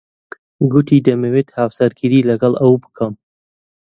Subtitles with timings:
[0.71, 3.13] گوتی دەمەوێت هاوسەرگیری لەگەڵ ئەو بکەم.